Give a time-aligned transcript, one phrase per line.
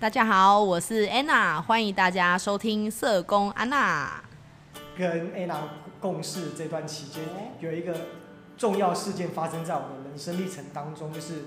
[0.00, 4.10] 大家好，我是安娜，欢迎大家收听社工安娜。
[4.96, 5.58] 跟安娜
[6.00, 7.22] 共事这段期间，
[7.60, 7.94] 有一个
[8.56, 11.44] 重要事件发生在我的人生历程当中，就是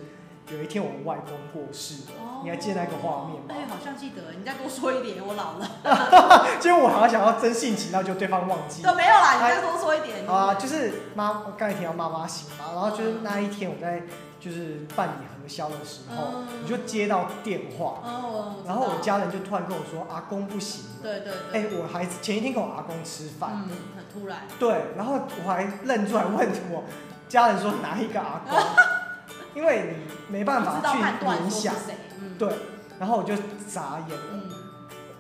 [0.50, 2.12] 有一天我们外公过世了。
[2.22, 3.48] 哦、你还记得那个画面吗？
[3.50, 4.22] 哎，好像记得。
[4.38, 6.48] 你再多说一点，我老了。
[6.62, 8.84] 其实我好像想要真性情，那就对方忘记。
[8.84, 10.28] 对没有啦，你再多说一点。
[10.28, 14.04] 啊，就是妈，刚才提到妈妈醒嘛，然后就是那一天我在。
[14.44, 15.14] 就是办理
[15.44, 21.62] 核销的时候，嗯、你就接到电话，嗯、然后我家人就突然跟我说：“阿公不行。”对对对。
[21.62, 24.48] 哎、欸，我孩子前一天跟我阿公吃饭，嗯，很突然。
[24.58, 26.86] 对，然后我还愣住还问我
[27.28, 28.58] 家人说哪一个阿公，
[29.54, 31.76] 因为你没办法去联想，
[32.22, 32.50] 嗯、对，
[32.98, 33.36] 然后我就
[33.68, 34.18] 眨眼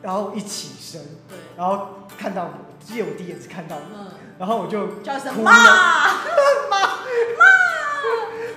[0.02, 2.50] 然后一起身，对，然后看到我，
[2.80, 4.08] 记得我第一眼是看到你，嗯、
[4.40, 6.12] 然后我就叫声妈妈。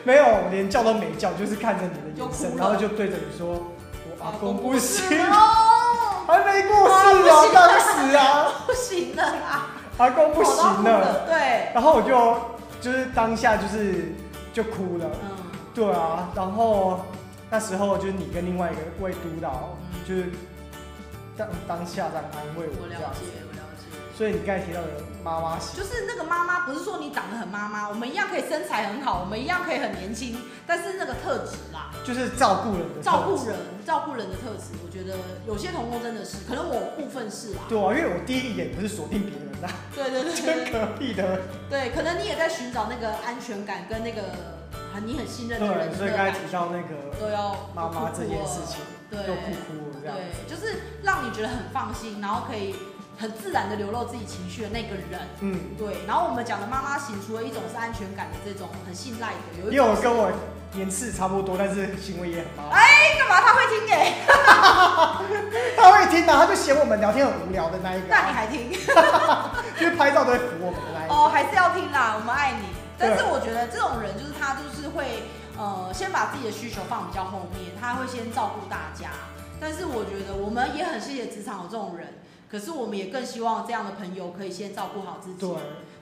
[0.07, 3.49] 没有，我连叫都没叫，就是看着你的眼神，然后就对着你说
[4.07, 5.03] ：“我阿公不行，
[6.29, 12.39] 还没过世啊，当时啊，不行了啊，阿公不行了。”对，然后我就
[12.81, 14.15] 就是当下就是
[14.53, 15.37] 就哭了，嗯，
[15.75, 17.01] 对啊，然后
[17.51, 19.77] 那时候就是你跟另外一个位督导，
[20.07, 20.31] 就是
[21.37, 23.27] 当当下在安慰我，我了解。
[24.17, 24.89] 所以你刚才提到的
[25.23, 37.61] 妈妈型，就是那个妈妈，不是说你长得很妈妈，我们一样可以身材很好，我们一样可以很年轻，但是那个特质啦，就是照顾人的照顾人，照顾人的特质，我觉得有些同工真的是，可能我部分是啦。
[37.69, 41.41] 对啊，因为我第一眼不是锁定别人的，对对对，对，隔壁的。
[41.69, 44.23] 对，可能你也在寻找那个安全感跟那个
[44.95, 45.91] 很你很信任的人。
[45.91, 48.81] 对，所以刚才提到那个都要妈妈这件事情，
[49.11, 50.17] 对，又哭哭这样。
[50.17, 52.75] 对，就是让你觉得很放心，然后可以。
[53.19, 55.97] 很自然的流露自己情绪的那个人，嗯，对。
[56.07, 60.31] 然后我们讲的妈妈型，除了一种是安全感的这种很信赖的，有一种跟我
[60.73, 62.77] 年次差不多，但是行为也很妈妈。
[62.77, 64.13] 哎，干嘛他会听耶？
[65.77, 68.07] 他会听啊， 他就嫌我们聊天很无聊的那一个。
[68.09, 68.71] 那你还听？
[69.81, 71.15] 就是拍照都会扶我们的那一个。
[71.15, 72.67] 哦，还是要听啦，我们爱你。
[72.99, 75.23] 但是我觉得这种人就是他，就是会
[75.57, 79.09] 呃，先把自己的需求放比较后面，他会先照顾大家。
[79.59, 82.09] 但是我觉得我们也很谢谢职场有这种人。
[82.51, 85.41] 可是我们也更希望这样的朋友可以先照顾好自己。
[85.41, 85.57] 对，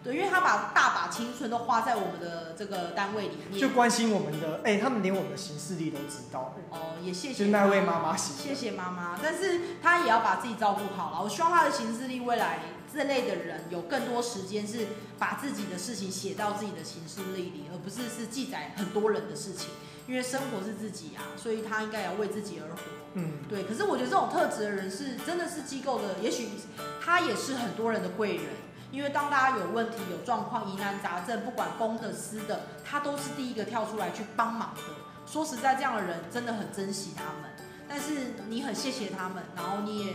[0.04, 6.54] 对，因为他把大把青春都花在我们的这个单位里面，就关心我们的，哎、欸，他们连我们的行事历都知道。
[6.70, 7.46] 哦，也谢谢。
[7.46, 9.18] 就那位妈妈，谢谢妈妈。
[9.22, 11.22] 但是他也要把自己照顾好了。
[11.22, 12.58] 我希望他的行事历未来
[12.92, 14.88] 这类的人有更多时间是
[15.18, 19.70] 把自己的事情写到自己的行事历里，而不是是记载很多人的事情。
[20.06, 22.82] 因为生活是自己啊，所以他应该要为自己而活。
[23.14, 23.64] 嗯，对。
[23.64, 26.48] 可是我觉得这种特质的人是真的是机构的，也许
[27.00, 28.44] 他也是很多人的贵人。
[28.92, 34.82] 因为当大家有问题、有状况、疑难杂症，不管公的私的，他都是第一个跳出来去帮忙的。
[35.26, 37.50] 说实在，这样的人真的很珍惜他们。
[37.88, 40.12] 但是你很谢谢他们，然后你也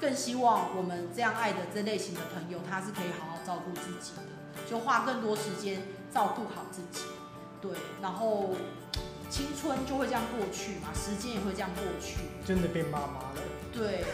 [0.00, 7.04] 更希望我们这样爱的这类型的朋友，他是可以好好照顾自己的，就花更多时间照顾好自己。
[7.60, 8.54] 对，然后。
[9.32, 12.18] 青春就会这样过去嘛，时间也会这样过去。
[12.44, 13.40] 真的变妈妈了。
[13.72, 14.04] 对，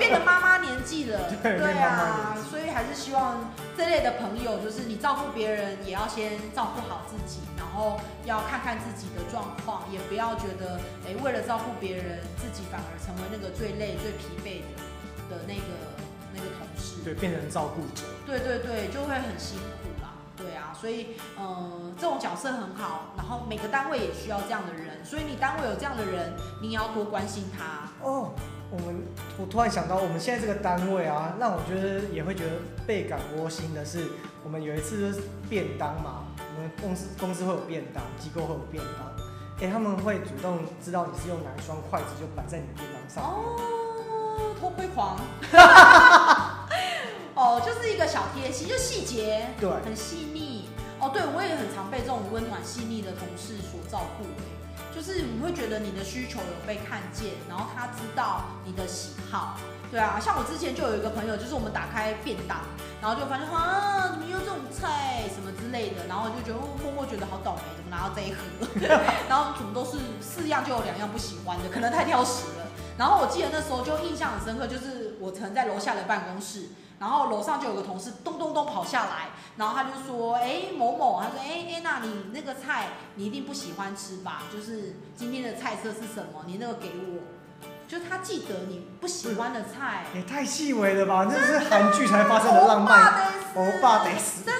[0.00, 1.30] 变得妈妈年纪了。
[1.40, 15.70] 对，对啊，所以还是希望这类的朋友，就是你照顾别人，也要先照顾好自己，然后要看看自己的状况，也不要觉得，哎，为了照顾别人，自己反而成为那个最累、最疲惫的的那个
[16.34, 16.96] 那个同事。
[17.04, 18.02] 对，变成照顾者。
[18.26, 19.93] 对对对，就会很辛苦。
[20.44, 27.88] 对啊，所以呃，这种角色很好，然后每个单位也需要这样的人，所以你单位有这样的人，你也要多关心他。
[28.06, 28.34] 哦，
[28.70, 29.02] 我们
[29.38, 32.50] 我突然想到，我们现在这个单位啊，让我觉得也会觉得
[32.86, 34.06] 倍感窝心的是，
[34.44, 43.24] 我们有一次就是便当嘛，我们公司公司会有便当，机构会有便当，哎，他们会主动知道你是用哪一双筷子，就摆在你的便当上。
[43.24, 43.56] 哦，
[44.60, 45.16] 偷窥狂。
[47.44, 50.64] 哦，就是一个小贴心，就细节，对，很细腻。
[50.98, 54.24] 哦，对，我也很常被这种温暖细腻的同事所照顾。
[54.96, 59.58] 就是你会觉得你的需求有被看见，然后他知道你的喜好。
[59.92, 62.64] 对啊，像我之前就有一个朋友，就是我们打开便当，
[63.02, 68.40] 然后就发现啊，怎么有这种菜什么之类的，然后就觉得默默觉得好倒霉，怎么拿到这一盒？
[69.28, 72.64] 然后怎么都是四样就有两样不喜欢的，可能太挑食了。
[72.96, 76.70] 然后我记得那时候就印象很深刻，就是我曾在楼下的办公室。
[77.04, 79.28] 然后楼上就有个同事咚咚咚跑下来，
[79.58, 82.86] 然后他就说：“哎，某某，他说，哎哎，那你那个菜
[83.16, 84.44] 你一定不喜欢吃吧？
[84.50, 86.44] 就是今天的菜色是什么？
[86.46, 91.26] 你那个给我，就他记得你不喜欢的菜，也太细微了吧？
[91.28, 94.54] 那是韩剧才发生的浪漫，欧巴得死，真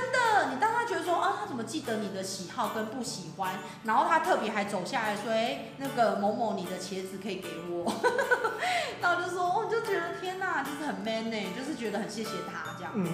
[1.65, 7.91] 记得你的喜好跟不喜欢，然后他特别还走下来说：“哎，那个某某，你的茄子可以给我。”
[9.01, 12.93] 那我就说，我就觉得天哪，就是很 man 呢，就是觉得很谢谢他这样。
[12.95, 13.05] 嗯，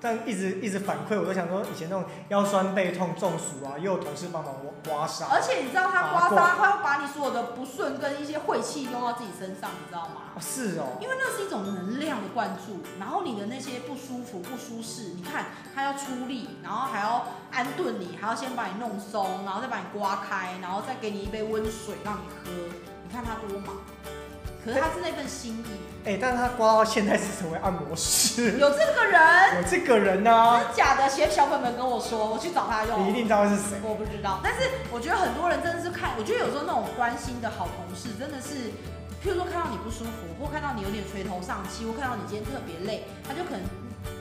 [0.00, 4.54] 但一直一直反馈，我都想说，以前那种腰酸背痛、中暑啊，又有同事帮忙
[4.86, 5.24] 刮痧。
[5.30, 10.32] 而且你知道他刮痧，他会把你所有的不顺跟一些晦气用到自己身上，你知道吗？
[10.40, 10.98] 是哦。
[11.00, 22.50] 因为那是一种能量的灌注，然后你的那些不舒服、不舒适，你看他要出力，然后还要安顿你，还要先把你弄松，然后再把你刮开，然后再给你一杯温水让你喝，
[23.02, 23.76] 你看他多忙。
[24.64, 29.20] 可是他是那份心意，哎、欸，但是他刮到现在是成为按摩师，有这个人，
[29.56, 31.08] 有这个人啊，真的假的？
[31.08, 33.04] 写小本本跟我说，我去找他用。
[33.04, 33.76] 你一定知道是谁？
[33.82, 38.72] 我不知道，但是我觉得很多人真的是看，我觉得有时候那种关心的好同事，真的是，
[39.20, 43.60] 譬如说看到你不舒服，或看到你有点垂头丧气，或看到你今天特别累，他就可能。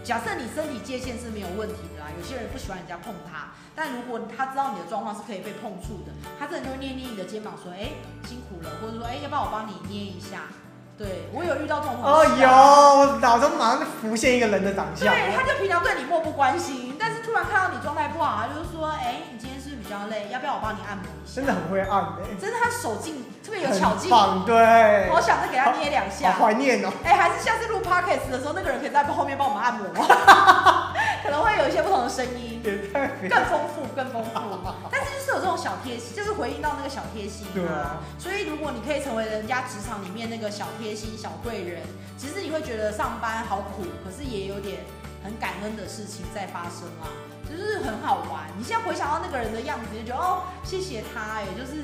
[0.03, 7.95] 假设你身体界限是没有问题的啦，有些人不喜欢人家碰他，但如果他知道你的状况是可以被碰触的，他真的就会捏捏你的肩膀说，哎、欸，
[8.27, 10.51] 辛苦了，或者说，哎、欸，要不要我帮你捏一下？
[10.95, 11.95] 对，我有遇到这种。
[12.03, 15.07] 哦，有，我脑中马上浮现一个人的长相。
[15.07, 20.27] 对，他就平常对你漠不关心，但是突然看到你状态不好，他就是说，哎、欸，你今天是不是比较累？
[20.31, 21.35] 要不要我帮你按摩一下？
[21.35, 24.09] 真的很会按的、欸，真的他手劲特别有巧劲。
[24.45, 25.09] 对。
[25.11, 26.31] 我想再给他捏两下。
[26.31, 26.89] 好怀念哦。
[27.03, 29.85] 哎、欸，还是下次录 podcast 的时候，那个人可以在后面帮我们按摩。
[31.23, 34.31] 可能会有一些不同的声音，更丰富，更丰富。
[34.91, 37.47] 但是就是有这种小贴心，就是回应到那个小贴心。
[37.53, 38.01] 对啊。
[38.17, 41.81] 所以如果你可以成为人家职场里面那个小贴心、小贵人，
[42.17, 44.79] 其实你会觉得上班好苦，可是也有点
[45.23, 47.07] 很感恩的事情在发生啊，
[47.49, 48.43] 就是很好玩。
[48.57, 51.81] 你现在回想到那个人的样子，就觉得哦，谢谢他，哎，就是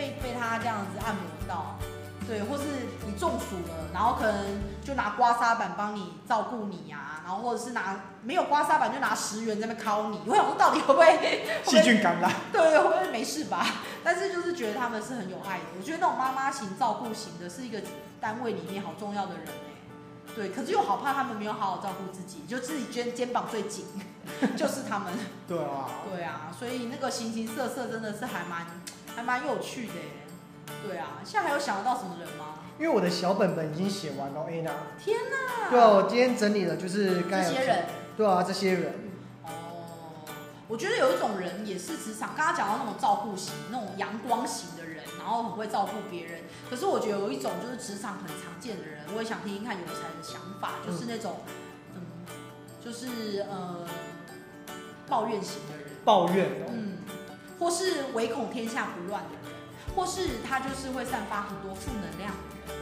[0.00, 1.76] 被被他这样子按摩到。
[2.26, 2.62] 对，或是
[3.06, 12.32] 你中暑了，然后可能就拿刮痧板帮你照顾你呀、啊，然后或者是拿没有刮痧板就拿十元在那边敲你，我想说到底会不会细菌感染？
[12.52, 13.66] 对，会不会没事吧？
[14.04, 17.82] 但是就是觉得他们是很有爱的，我觉得那种妈妈型、照顾型的是一个
[18.20, 19.70] 单位里面好重要的人哎。
[20.36, 23.86] 对，可是又好怕他们没有好好照顾自己，就自己肩肩膀最紧，
[24.56, 25.12] 就是他们。
[25.48, 25.90] 对啊。
[26.08, 28.64] 对啊，所以那个形形色色真的是还蛮
[29.16, 30.00] 还蛮有趣的耶。
[30.86, 32.60] 对啊，现在还有想得到什么人吗？
[32.78, 34.70] 因为我的小本本已经写完了，Anna。
[34.98, 35.68] 天哪！
[35.70, 37.84] 对啊，我今天整理了，就是这些人。
[38.16, 38.94] 对啊，这些人。
[39.44, 39.50] 哦，
[40.68, 46.40] 我觉得有一种人也是职场，刚刚讲到那种照顾型、那种阳光型的人，然后很会照顾别人。
[46.70, 51.40] 可是我觉得有一种就是职场很常见的人，我也想听听看有才的想法，就是那种，
[51.94, 52.34] 嗯，嗯
[52.82, 53.84] 就是呃，
[55.08, 55.86] 抱怨型的人。
[56.02, 56.72] 抱怨哦。
[56.72, 56.79] 嗯，
[57.60, 59.60] 或是唯恐天下不乱的人。
[59.96, 62.78] 或是他就是会散发很多负能量的人。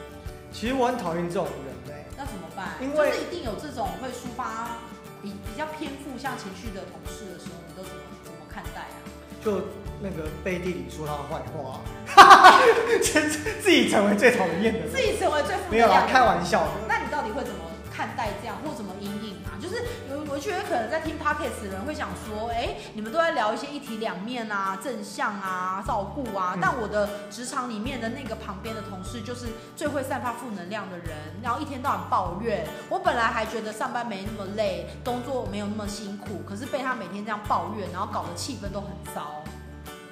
[0.53, 2.05] 其实我很讨厌这种人嘞。
[2.17, 2.77] 那怎么办？
[2.81, 4.77] 因为就是一定有这种会抒发
[5.23, 8.97] 比比较偏负向情绪的同事的时候，你都怎么怎么看待啊？
[9.43, 9.63] 就
[10.03, 12.61] 那个背地里说他的坏话， 哈哈，
[13.01, 15.63] 自己成为最讨厌的人，自己成为最负。
[15.71, 16.71] 没有啦，开玩笑的。
[16.87, 17.61] 那你到底会怎么
[17.91, 19.28] 看待这样，或怎么因应啊？
[19.61, 19.77] 就是
[20.11, 26.53] 有，我觉得可能在听 podcast 的人会想说，哎，你们都在聊一些一体两面啊，正向啊，照顾啊。
[26.55, 29.47] 嗯、但我的职场里面的那个旁边的同事，就是
[29.77, 32.67] 最会散发负能量的人，然后一天到晚抱怨。
[32.89, 39.43] 我本来还觉得上班没那么累，工作没有那么辛苦，可是被他每天这样抱怨，然后搞得气氛都很糟。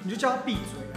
[0.03, 0.96] 你就叫他闭嘴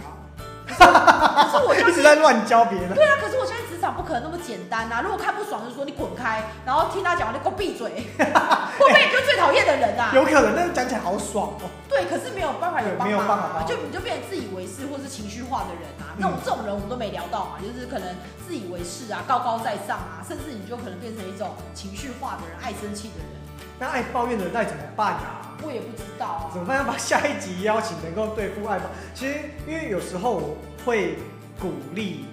[0.77, 2.93] 可是，可是我一直在乱教别人。
[2.93, 5.01] 对啊，可是我现在职场不可能那么简单呐、啊。
[5.01, 7.89] 如果看不爽，就说你滚开，然后听他讲话，就给我闭嘴。
[7.91, 10.11] 会不会你就最讨厌的人啊？
[10.13, 11.69] 有可能，但是讲起来好爽哦。
[11.89, 16.15] 对，可是没有办法有帮忙啊，就你就变成自以为是或是情绪化的人啊。
[16.17, 18.15] 那种这种人我们都没聊到嘛，就是可能
[18.47, 23.40] 自以为是啊，高高在上啊，甚至你就可能变成一种情绪化的人，爱生气的人。
[23.79, 25.57] 那爱抱怨的人该怎么办啊？
[25.63, 26.49] 我也不知道啊。
[26.53, 26.77] 怎么办？
[26.77, 28.85] 要把下一集邀请能够对付爱抱。
[29.15, 31.17] 其实因为有时候我会
[31.59, 32.25] 鼓励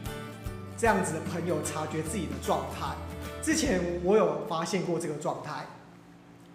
[0.76, 2.87] 这样子的朋友察觉自己的状态。
[3.42, 5.64] 之前我有发现过这个状态，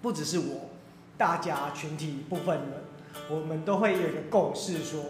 [0.01, 0.70] 不只是我，
[1.18, 2.84] 大家群体部分人，
[3.30, 5.01] 我们都会有一个共识，说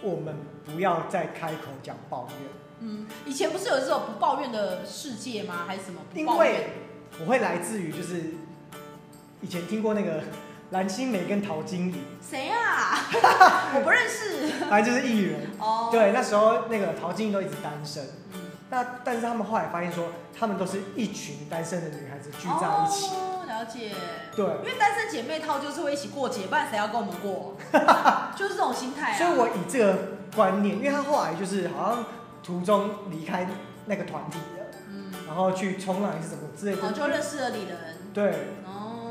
[0.00, 0.34] 我们
[0.64, 2.50] 不要再开口讲抱怨。
[2.80, 5.64] 嗯，以前不是有这种不抱怨的世界吗？
[5.66, 6.00] 还是什么？
[6.14, 6.68] 因为
[7.20, 8.32] 我会来自于就是。
[9.40, 10.22] 以前听过那个
[10.70, 13.08] 蓝心湄跟陶晶莹，谁啊？
[13.74, 14.48] 我不认识。
[14.68, 15.50] 反正就是艺人。
[15.58, 15.84] 哦。
[15.84, 15.92] Oh.
[15.92, 18.04] 对，那时候那个陶晶莹都一直单身。
[18.34, 18.40] 嗯。
[18.68, 23.06] 那但是他们后来发现说，他们都是一群单身的女孩子聚在一起。
[23.06, 23.92] 哦，了解。
[24.36, 24.44] 对。
[24.44, 27.56] 因为单身姐妹套就是会一起过节，不然谁要跟我们过？
[28.36, 29.16] 就是这种心态啊。
[29.16, 32.04] 所以我以这个观念，因为他后来就是好像
[32.42, 33.48] 途中离开
[33.86, 37.78] 那个团体了，嗯，然后去冲浪还是什么之类的，然后就认识了李仁。
[38.12, 38.48] 对。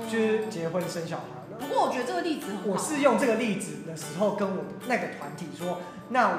[0.09, 1.57] 就是结婚生小孩了。
[1.59, 2.63] 不过我觉得这个例子很好。
[2.65, 6.37] 我是用这个例子的时候跟我那个团体说，那我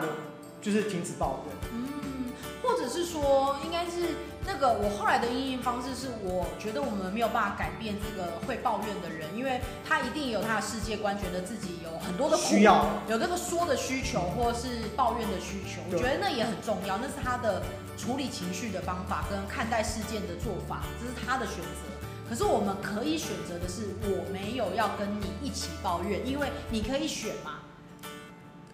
[0.61, 1.57] 就是停止抱怨。
[1.73, 2.33] 嗯，
[2.63, 4.15] 或者是说，应该是
[4.47, 15.83] 那个我后来的应应方式是，我觉得我们没有办法改变这个会抱怨的人，因为他一定有他的世界观，觉得自己有很多的需要，有这个说的需求，或是抱怨的需求。
[15.91, 17.63] 我觉得那也很重要，那是他的
[17.97, 21.98] 处理情绪的方法跟看待事件的做法，这是他的选择。
[22.29, 27.61] 可是我们可以选择的是，我没有要跟你一起抱怨，因为你可以选嘛。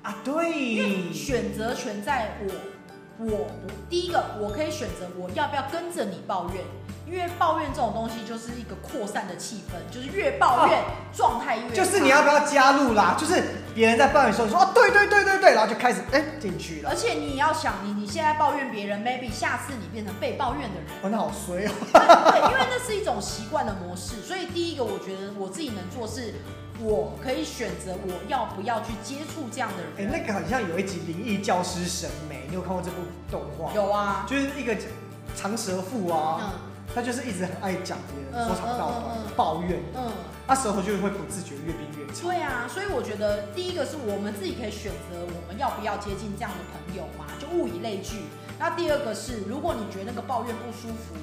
[0.03, 2.53] 啊，对，选择权在我。
[3.17, 3.47] 我
[3.89, 6.65] 第一个，我可以选择我要不要跟着你抱怨，
[7.07, 10.83] 因为抱怨这种东西就是一个扩散的气氛，就是越抱怨
[11.17, 11.71] 状态越。
[11.71, 13.15] 就是你要不要加入啦？
[13.17, 13.41] 就是
[13.75, 16.91] 别人在抱怨的时候，你说哦，对对对对对，然后就开始哎进去了。
[16.91, 20.87] 而且你要想，你你现在抱怨别人，maybe 下次你变成被抱怨的人。
[21.03, 21.73] 哦，那好衰哦。
[21.93, 26.35] 对，因为那是一种习惯的模式，所以第一个我觉得我自己能做是。
[26.81, 29.93] 我可以选择我要不要去接触这样的人。
[29.97, 32.97] 哎、欸，那个好像有一集《灵异教师神美》，你有看过这部
[33.31, 33.73] 动画？
[33.73, 34.77] 有啊，就是一个
[35.37, 36.51] 长舌妇啊，嗯、
[36.95, 39.81] 他就是一直很爱讲别人说长道短，嗯嗯嗯、抱怨。
[39.97, 40.13] 嗯，
[40.47, 42.23] 那舌头就会不自觉越变越长。
[42.23, 48.23] 对啊，所以我觉得第一个是我们自己可以选择我们要不要接近这样的朋友嘛，就物以类聚。
[48.59, 51.15] 那第二个是，如果你觉得那个抱怨不舒服。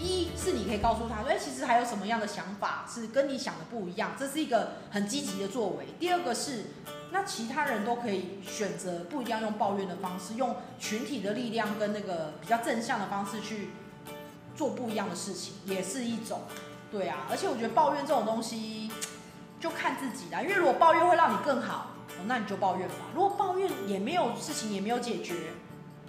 [0.00, 5.86] 一是你可以告诉他说，哎，其实还有什么样的想法是跟你想的不一样，这是一个很积极的作为。
[5.98, 6.66] 第二个是，
[7.10, 13.70] 那其他人都可以选择不一定要用抱怨的方式，用群体的力量跟那个比较正向的方式去
[14.58, 16.42] 做不一样的事情，也是一种。
[16.90, 18.90] 对啊，而且我觉得抱怨这种东西
[19.60, 21.92] 就看自己啦，因为如果抱怨会让你更好，
[22.26, 22.94] 那你就抱怨吧。
[23.14, 25.34] 如果抱怨也没有事情，也没有解决。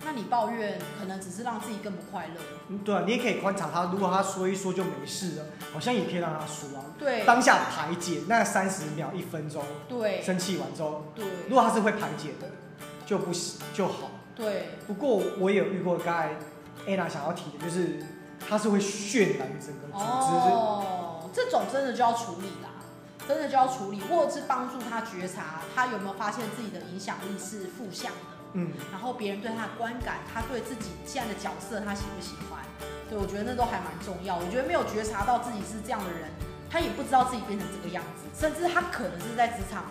[0.05, 2.41] 那你抱怨可能只是让自己更不快乐。
[2.69, 6.85] 嗯，对啊，你也可以观察他，如果他说一说就没事了，好像也可以让他说啊。
[6.97, 7.25] 对。
[7.25, 9.61] 当下排解那三十秒、一分钟。
[9.89, 10.21] 对。
[10.21, 11.03] 生气完之后。
[11.13, 11.25] 对。
[11.49, 12.47] 如果他是会排解的，
[13.05, 14.09] 就不行就好。
[14.33, 14.69] 对。
[14.87, 16.37] 不过我也有遇过，刚才
[16.87, 18.01] Anna 想要提的就是，
[18.47, 20.03] 他是会渲染整个组织。
[20.05, 22.69] 哦，这种真的就要处理啦，
[23.27, 28.17] 真的就要处理，或者是帮助他觉察，他有没有发现自己的影响力是负向的。
[28.53, 32.63] 嗯，然后别人对他的观感，他对自己现在的角色，他喜不喜欢？
[33.07, 34.35] 对，我觉得那都还蛮重要。
[34.35, 36.29] 我觉得没有觉察到自己是这样的人，
[36.69, 39.85] 他也不知道自己变成这个样子，甚至他可能是在职场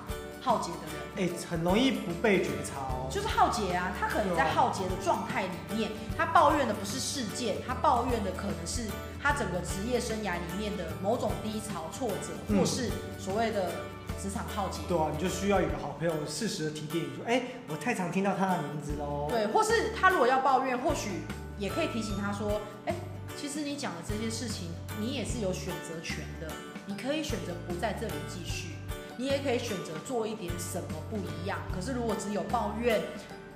[0.49, 1.29] 浩劫的人。
[1.29, 3.07] 哎，很容易不被觉察哦。
[3.11, 8.87] 就是浩劫啊，他可能在浩劫的状态里面，他抱怨的不是事件，他抱怨的可能是
[9.23, 12.89] 他整个职业生涯里面的某种低潮、挫折，或是
[13.19, 13.71] 所谓的。
[14.21, 19.29] 职场浩劫，对啊，你就需要有个好朋友适时的提点你说，哎、欸，我太常听到他的名字喽。
[19.31, 21.23] 对，或是他如果要抱怨，或许
[21.57, 22.95] 也可以提醒他说，哎、欸，
[23.37, 26.51] 其实你讲的这些事情，你也是有选择权的，
[26.87, 28.71] 你可以选择不在这里继续，
[29.19, 31.59] 你也可以选择做一点什么不一样。
[31.75, 33.03] 可是如果只有抱怨，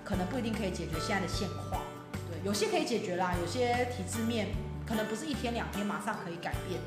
[0.04, 1.80] 可能不一定可以解决现在的现况。
[2.28, 4.48] 对，有些可以解决啦，有些体制面
[4.84, 6.80] 可能不是一天两天马上可以改变。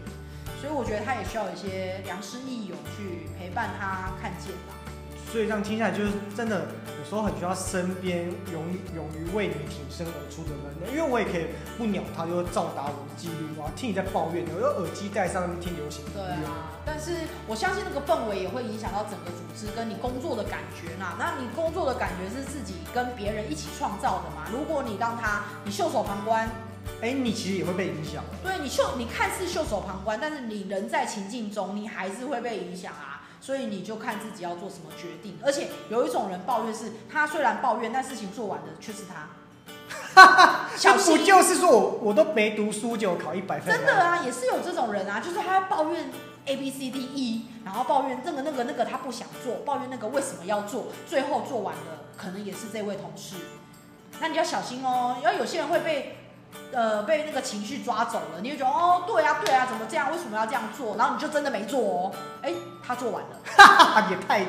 [0.61, 4.84] 所以我觉得他也需要一些良师益友去陪伴他看见吧。
[5.31, 6.67] 所以这样听下来，就是真的
[6.97, 8.63] 有时候很需要身边勇
[8.95, 10.93] 勇于为你挺身而出的人。
[10.93, 16.21] 因为我也可以不鸟他，就照打我的记录啊，听你在抱怨，我用耳机戴上听流行音乐。
[16.21, 17.11] 对啊，但是
[17.47, 21.15] 我相信那个氛围也会影响到整个组织跟你工作的感觉呐。
[21.19, 24.47] 那你工作的感觉是自己跟别人一起创造的嘛？
[24.51, 26.49] 如果你让他你袖手旁观。
[27.01, 28.23] 哎，你其实也会被影响。
[28.43, 33.14] 对，你袖，你看似袖手旁观，但是你人在情境中，你还是会被影响啊。
[33.45, 35.37] 所以你就看自己要做什么决定。
[35.45, 39.27] 而且有一种人抱怨是，他虽然抱怨，但事情做完的却是他。
[40.15, 43.71] 哈哈，小不就是说我我都没读书就考一百分？
[43.71, 46.09] 真的啊，也是有这种人啊，就是他抱怨
[46.45, 53.35] A B C D E，然后抱怨这个那个那个他不想做，抱怨那个为什么要做，最后做完了可能也是这位同事。
[54.19, 56.17] 那你要小心哦，因为有些人会被。
[56.71, 60.11] 呃，被那个情绪抓走了，你就觉得哦，对啊，对啊，怎么这样？
[60.11, 60.95] 为什么要这样做？
[60.97, 62.11] 然后你就真的没做哦。
[62.41, 62.53] 哎，
[62.85, 64.41] 他做完了，哈哈，也太，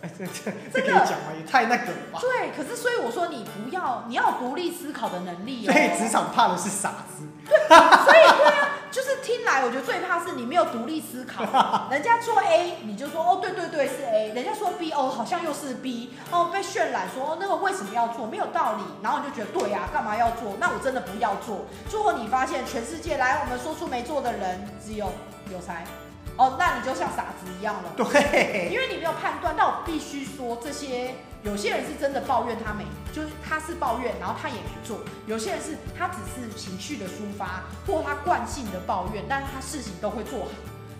[0.00, 1.32] 哎，这这这可以讲吗？
[1.38, 2.20] 也太那个了吧？
[2.20, 5.72] 对，可是所以我说你不要，你要独立思考的能力哦。
[5.72, 7.26] 所以职场怕的是傻子。
[7.46, 8.68] 对，所以对啊。
[8.90, 11.44] 就是听来，我觉得最怕是你没有独立思考。
[11.90, 14.32] 人家说 A，你就说哦，对对对，是 A。
[14.34, 16.14] 人家说 B，哦，好像又是 B。
[16.30, 18.82] 哦，被渲染说那个为什么要做，没有道理。
[19.02, 20.56] 然后你就觉得对呀，干嘛要做？
[20.58, 21.66] 那我真的不要做。
[21.88, 25.12] 最后你发现全世界来我们说出没做的人只有
[25.52, 25.84] 有才。
[26.36, 27.92] 哦，那你就像傻子一样了。
[27.96, 29.54] 对，因为你没有判断。
[29.56, 31.14] 那我必须说这些。
[31.44, 40.50] 有些人是真的抱怨他没，就是他是抱怨，然后他也没做；有些人是他只是情绪的抒发，或他惯性的抱怨，但是他事情都会做好。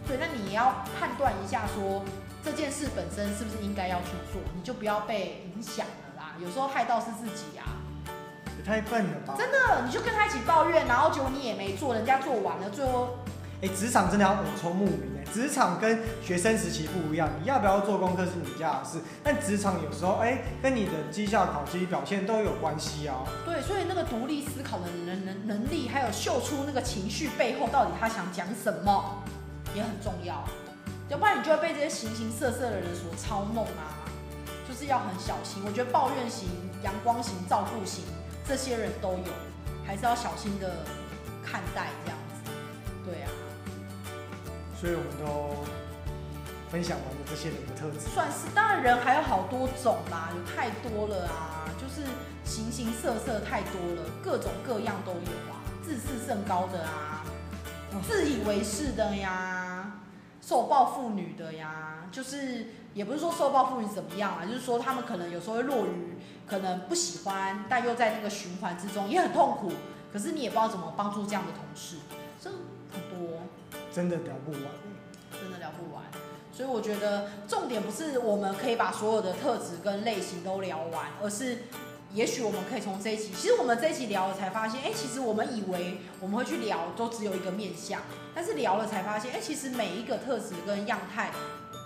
[0.07, 2.05] 对，那你也要判断一下说，说
[2.45, 6.33] 这件事本身是不是应该要去做，你就不要被影响了啦。
[6.39, 7.67] 有时候害到是自己啊。
[8.57, 9.35] 也太笨了吧？
[9.37, 13.19] 真的，你就跟他一起抱怨，然后结果你也没做，人家做完了，最后。
[13.61, 15.25] 哎，职场真的要耳聪目明哎！
[15.33, 23.25] 职场跟学生时期不一样，你要不要做功课是你家的事，但职场有时候哎，跟你的绩效考绩表现都有关系啊。
[23.45, 29.25] 对，所以那个独立思考的能能能力，还有秀出那个情绪背后到底他想讲什么，
[29.75, 30.45] 也很重要。
[31.09, 34.07] 要不然你就会被这些形形色色的人所操弄啊，
[34.69, 35.65] 就是要很小心。
[35.67, 36.49] 我觉得抱怨型、
[36.85, 38.05] 阳光型、照顾型
[38.47, 39.33] 这些人都有，
[39.85, 40.85] 还是要小心的
[41.45, 42.18] 看待这样。
[44.81, 45.65] 所以我们都
[46.71, 48.47] 分享完了这些人的特质，算是。
[48.55, 52.07] 当然人还有好多种啦，有太多了啊，就是
[52.45, 55.19] 形形色色太多了，各种各样都有
[55.51, 55.59] 啊。
[55.83, 57.25] 自视甚高的啊，
[58.07, 60.01] 自以为是的呀，
[60.41, 69.73] 受暴妇女的呀，就是也不是说受暴妇女怎么样啊，就是说他们可能有时候会落于可能不喜欢，但又在那个循环之中也很痛苦，
[70.13, 71.97] 可是你也不知道怎么帮助这样的同事，
[72.41, 72.49] 这
[72.93, 73.41] 很多。
[73.99, 74.63] 真的聊不完，
[75.41, 76.05] 真的聊不完，
[76.53, 81.65] 所以我觉得重点不是我们可以把所有的特质跟类型都聊完，而是
[82.15, 88.01] 也许我们可以从这一期，其实我们这一期聊了才发现，哎，其实我们以为我们会去聊都只有一个面向，
[88.33, 91.33] 但是聊了才发现，哎，其实每一个特质跟样态，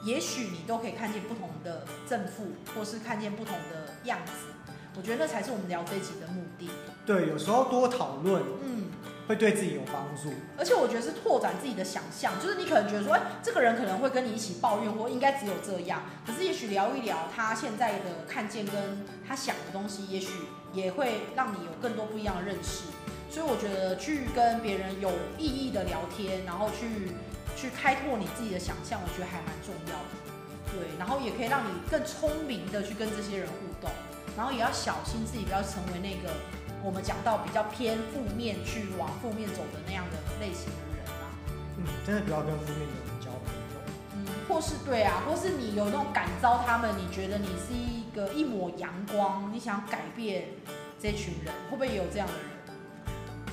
[0.04, 4.32] 也许你都可以看见不同的正负，或是看见不同的样子。
[4.94, 6.68] 我觉得那才是我们聊这一集的目的。
[7.06, 8.71] 对，有时候多讨论，嗯。
[9.32, 20.28] 会对自己有帮助，而且我觉得是拓展自己的想象，就是你可能觉得说，哎，这个人可能会跟你一起抱怨，或应该只有这样，可是也许聊一聊他现在的看见跟他想的东西，也许
[20.74, 22.84] 也会让你有更多不一样的认识。
[23.30, 27.12] 所以我觉得去跟别人有意义的聊天，然后去
[27.56, 30.12] 去开拓你自己的想象，我觉得还蛮重要的。
[30.76, 33.90] 对，然后也可以让你更聪明的去跟这些人互动，
[34.36, 36.34] 然后也要小心自己不要成为那个。
[36.84, 41.30] 我们讲到比较偏负面，去往负面走的那样的类型的人啊，
[41.78, 43.78] 嗯，真的不要跟负面的人交朋友。
[44.14, 50.48] 嗯，或是对啊，或是你有那种感召他们，你觉得你是一个一抹阳光，你想改变
[51.00, 52.42] 这群人，会不会也有这样的人？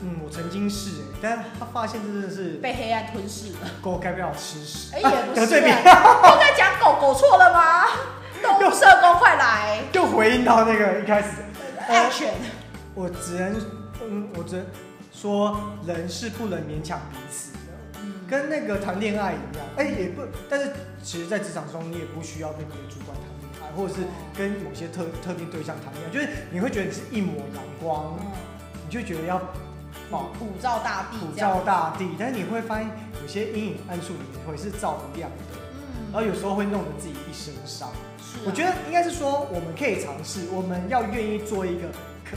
[0.01, 3.59] 嗯，我曾经是哎，但是他发现真的是被黑暗吞噬了。
[3.81, 4.95] 狗该不要吃屎。
[4.95, 7.85] 哎，也不是， 都在讲狗狗错了吗？
[8.41, 11.43] 动物社工快来， 就回应到那个一开始
[11.87, 12.33] 安全。
[12.95, 13.55] 我只能，
[14.03, 14.65] 嗯，我只能
[15.13, 17.59] 说，人是不能勉强彼此的，
[18.01, 20.71] 嗯，跟那个谈恋爱一样，哎，也不，但是
[21.01, 24.01] 其实，在职场中，你也不需要跟你的主管谈恋爱，或者是
[24.37, 28.31] 跟某些特特定对象谈恋爱，就是你会觉得你是一抹阳光，嗯，
[28.85, 29.39] 你就觉得要
[30.11, 32.89] 保普照大地，普照大地，但是你会发现
[33.21, 35.37] 有些阴影暗处，你会是照不亮的，
[35.73, 37.89] 嗯，然后有时候会弄得自己一身伤。
[38.17, 41.87] 是啊，我觉得应该是说，我们可以尝试，我们要愿意做一个。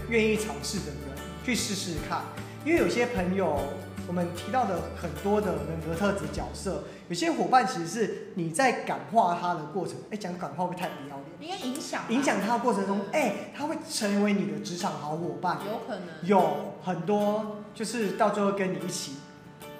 [0.08, 2.22] 愿意尝试的人去试试看，
[2.64, 3.60] 因为有些朋友，
[4.06, 11.26] 我们提到的很多的人格特质角色，有些伙伴其实是你在感化他的过程，哎，讲感化会会太不要脸？
[11.40, 19.16] 应该影响影响他的过程中，哎，他会成为你的职场好伙伴，有可能有很多，就是到最后跟你一起。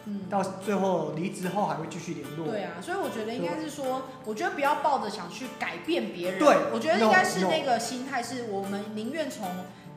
[0.05, 2.49] 嗯，到最后离职后还会继续联络。
[2.49, 6.41] 对啊，所以我觉得应该是说，我觉得不要抱着想去改变别人。
[6.41, 9.47] 对，我觉得应该是那个心态，是我们宁愿从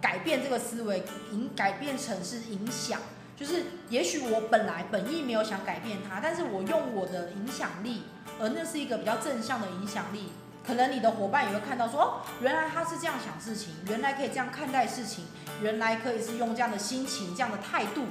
[0.02, 3.00] 改变这个思维，影改变成是影响。
[3.38, 8.04] 就是也许我本来本意没有想改变他，但是我用我的影响力，
[8.40, 10.32] 而那是一个比较正向的影响力，
[10.66, 15.26] 可能你的伙伴也会看到说，哦，原来他是这样想事情，原来可以这样看待事情，
[15.62, 18.06] 原来可以是用这样的心情、这样的态度。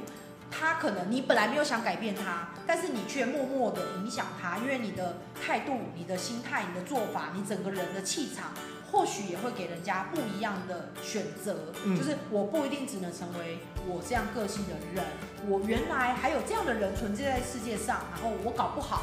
[0.51, 8.53] 他可能你本来没有想改变他，但是你却默默的影响他，因为你的态度、你的心态、你的做法、你整个人的气场，
[8.91, 11.57] 或许也会给人家不一样的选择。
[11.85, 15.05] 嗯，就是我不一定只能成为我这样个性的人，
[15.49, 19.03] 我原来还有这样的人存在在世界上，然后我搞不好，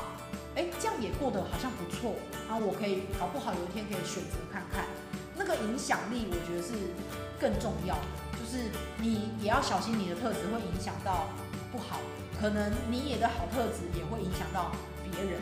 [0.55, 2.15] 哎，这样也过得好像不错，
[2.47, 4.85] 然后我可以搞不好有一天可以选择看看，
[5.35, 6.73] 那个影响力，我觉得是
[7.39, 8.05] 更重要的。
[8.39, 11.27] 就是你也要小心，你的特质会影响到
[11.71, 11.99] 不好，
[12.39, 14.71] 可能你也的好特质也会影响到
[15.03, 15.39] 别人，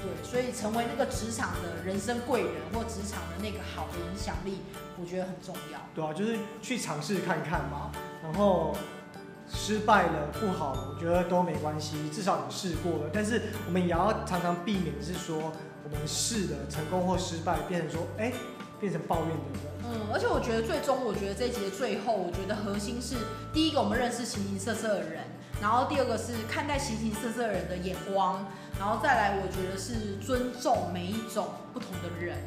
[0.00, 4.58] 对，所以成为那个职场的人生贵人或职场的那个好的影响力，
[5.00, 5.78] 我觉得很重要。
[5.94, 8.74] 对啊，就是去尝试看看嘛，然后
[9.48, 13.10] 失败了不好了，我觉得都没关系，至少你试过了。
[13.12, 15.52] 但是我们也要常常避免是说
[15.84, 18.32] 我们试的成功或失败变成说，哎，
[18.82, 19.72] 变成抱怨的人。
[19.86, 23.14] 嗯，而且我觉得最终，我觉得这一集的最后，我觉得核心是
[23.52, 25.22] 第一个，我们认识形形色色的人，
[25.60, 28.44] 然后第二个是看待形形色色的人的眼光，
[28.76, 32.38] 然后再来，我觉得是尊重每一种不同的人。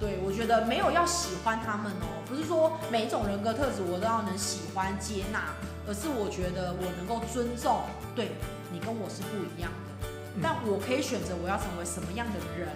[0.00, 5.54] 对，我觉得没有要喜欢他们哦，不是说每一种人格特质我都要能喜欢接纳，
[5.86, 7.82] 而是我觉得我能够尊重，
[8.16, 8.32] 对，
[8.72, 10.08] 你跟我是不一样的，
[10.42, 12.68] 但我可以选择我要成为什么样的人。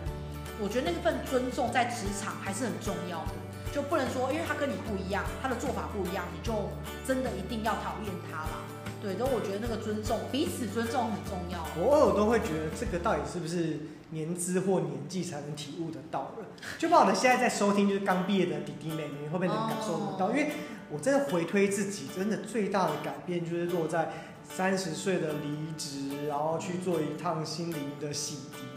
[0.60, 3.32] 我觉得那份尊重在职场还是很重要的，
[3.72, 6.70] 就不能说因为他跟你不一样，他的做法不一样，你就
[7.06, 8.62] 真的一定要讨厌他啦。
[9.02, 11.66] 对，都我觉得那个尊重，彼此尊重很重要。
[11.76, 13.78] 我偶尔都会觉得这个到底是不是？
[14.10, 16.46] 年资或年纪才能体悟得到了，
[16.78, 20.30] 就不晓得现在在收听就是刚毕业的弟弟妹妹会不会能感受得到？
[20.30, 20.52] 因为
[20.88, 24.12] 我真的回推自己，真的最大的改变就是落在
[24.48, 28.73] 三十岁的离职，然后去做一趟心灵的洗涤，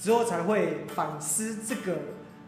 [0.00, 1.98] 之后才会反思这个。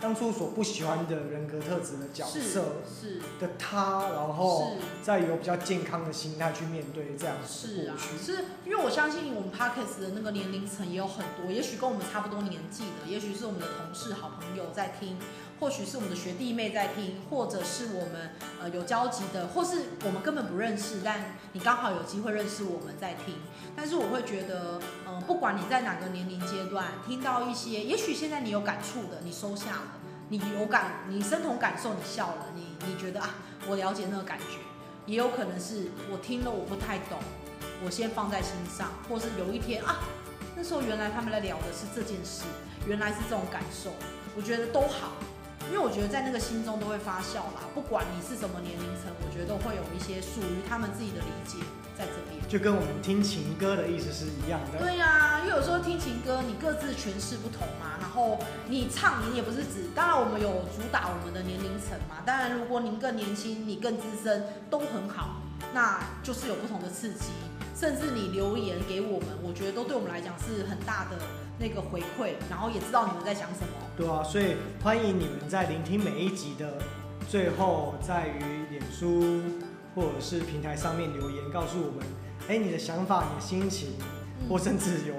[0.01, 8.33] 当初所不喜欢的人格特质的角色是的他，然后再有比较健康的心态去面对这样是啊，是
[8.65, 15.17] 因为我相信我们 Podcast 的那个年龄层也有很多，也许跟我们差不多年纪的，也许是我们的同事、好朋友在听，
[15.62, 23.37] 或许是我们的学弟妹在听，或者是我们呃有交集的，或是我们根本不认识，但你刚好有机会认识我们在听。
[23.77, 29.83] 但是我会觉得，嗯、不管你在哪个年龄阶段听到一些，也许现在你有感触的，你收下了。
[30.31, 33.37] 你有感，你身同感受，你笑了，你你觉得啊，
[33.68, 34.59] 我了解那个感觉，
[35.07, 37.20] 也有可能是我听了我不太懂，
[37.85, 40.01] 我先放在心上，或是有一天啊，
[40.57, 42.42] 那时候原来他们在聊的是这件事，
[42.88, 43.92] 原来是这种感受，
[44.35, 45.12] 我觉得都好，
[45.73, 51.57] 因为我觉得在那个心中都会发酵啦，不管你是什么年龄层，我觉得都会有一些属于他们自己的理解
[51.97, 52.37] 在这边。
[52.47, 54.79] 就跟我们听情歌的意思是一样的。
[54.79, 57.97] 对呀、啊，因为有时候听情歌，你各自诠释不同嘛。
[57.99, 62.21] 然后你唱，你也不是指，当然我们有主打我们的年龄层嘛。
[62.27, 65.41] 当然，如果您更年轻，你更资深，都很好，
[65.73, 67.33] 那就是有不同的刺激。
[67.75, 71.17] 甚至你留言给我们，我觉得都对我们来讲是很大的
[71.59, 73.69] 那个回馈，然后也知道你们在想什么。
[73.97, 76.79] 对啊，所以欢迎你们在聆听每一集的
[77.29, 79.43] 最后，在于脸书
[79.95, 82.07] 或者是平台上面留言，告诉我们。
[82.49, 83.91] 哎，你的想法、你的心情，
[84.49, 85.15] 或甚至有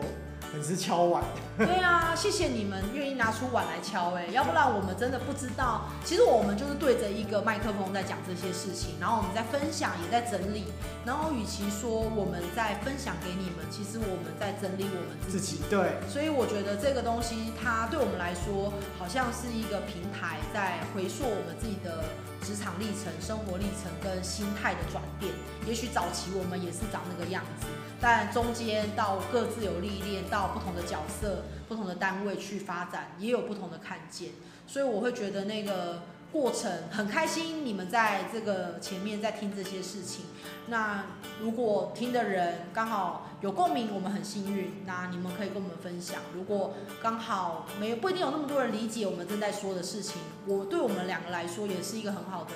[0.53, 1.23] 粉丝敲碗。
[1.57, 5.89] 对啊，谢谢你们愿意拿出碗来敲，哎， 要不然我们真的不知道。
[6.05, 10.65] 其实我们就是对着一个麦克风在讲这些事情，然后我们在分享，也在整理。
[11.03, 15.57] 然后，与其说我们在分享给你们，其实我们在整理我们自己。
[15.57, 15.97] 自己对。
[16.07, 22.05] 所以我觉得这个东西，它对我们来说，好像是一个平台，在回溯我们自己的。
[22.43, 25.31] 职场历程、生活历程跟心态的转变，
[25.65, 27.65] 也许早期我们也是长那个样子，
[28.01, 34.31] 但中间到各自有历练，到不同的角色、不同的单位去发展，也有不同的看见，
[34.67, 36.03] 所以我会觉得那个。
[36.33, 40.25] 过程很开心，你们在这个前面在听这些事情。
[40.65, 41.05] 那
[41.43, 44.85] 如果听的人刚好有共鸣，我们很幸运。
[44.85, 46.21] 那你们可以跟我们分享。
[46.33, 52.51] 如果刚好没有，不一定有那么多人理解我们正在说的事情，我对我们两个来说也是一个很好的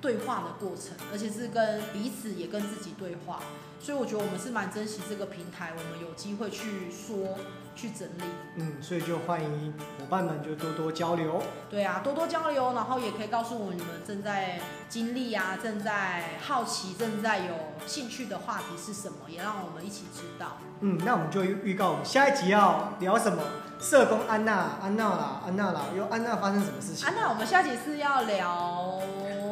[0.00, 3.40] 对话的过程，而且是跟彼此也跟自己对话。
[3.80, 7.38] 所以我觉得我们是蛮珍惜这个平台，我们有机会去说。
[7.74, 8.24] 去整理，
[8.56, 11.42] 嗯，所以就欢迎伙伴们就多多交流。
[11.68, 17.54] 对啊，多多交流，然后也可以告诉我你们正在经历啊，正在好奇，正在有
[17.86, 20.58] 兴趣的话题是什么，也让我们一起知道。
[20.80, 23.42] 嗯，那我们就预告我们下一集要聊什么？
[23.80, 27.06] 社工安娜，安娜啦，安娜啦，又安娜发生什么事情？
[27.06, 29.00] 安娜，我们下集是要聊。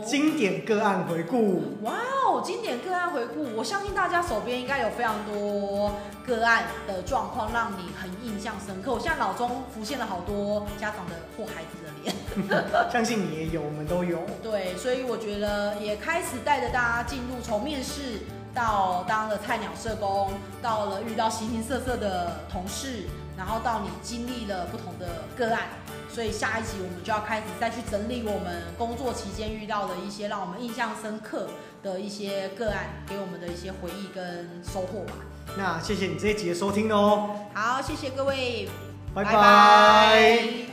[0.04, 1.92] 经典个案回顾，哇
[2.26, 2.42] 哦！
[2.44, 5.92] 经典个案回顾，我相信大家手边应该有非常多
[6.26, 8.92] 个案的状况，让你很印象深刻。
[8.92, 14.18] 我现在脑中浮现了好多家长的或孩子的脸， 相信你也有，我们都有。
[14.42, 18.20] 对，所以我觉得也开始带着大家进入从面试
[18.54, 23.04] 到当了菜鸟社工，到了遇到形形色色的同事，
[23.42, 25.64] 然后到你经历了不同的个案。
[26.08, 31.48] 所以下一集我们就要开始再去整理我们工作期间遇到的一些让我们印象深刻
[31.82, 35.14] 的一些个案，给我们的一些回忆跟收获吧。
[35.56, 37.34] 那谢谢你这一集的收听哦。
[37.54, 38.68] 好，谢谢各位，
[39.14, 39.32] 拜拜。
[39.32, 40.71] 拜拜。